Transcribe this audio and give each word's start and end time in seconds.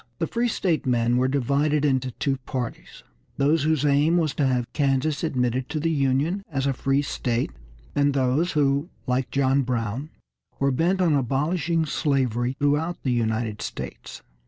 The 0.17 0.25
free 0.25 0.47
state 0.47 0.87
men 0.87 1.17
were 1.17 1.27
divided 1.27 1.85
into 1.85 2.09
two 2.09 2.37
parties, 2.37 3.03
those 3.37 3.61
whose 3.61 3.85
aim 3.85 4.17
was 4.17 4.33
to 4.33 4.47
have 4.47 4.65
Kansas 4.73 5.23
admitted 5.23 5.69
to 5.69 5.79
the 5.79 5.91
Union 5.91 6.41
as 6.49 6.65
a 6.65 6.73
free 6.73 7.03
state, 7.03 7.51
and 7.93 8.15
those 8.15 8.53
who, 8.53 8.89
like 9.05 9.29
John 9.29 9.61
Brown, 9.61 10.09
were 10.59 10.71
bent 10.71 11.01
on 11.01 11.13
abolishing 11.13 11.85
slavery 11.85 12.53
throughout 12.59 13.03
the 13.03 13.11
United 13.11 13.61
States. 13.61 14.23